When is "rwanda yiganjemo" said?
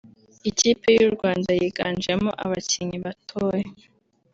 1.15-2.31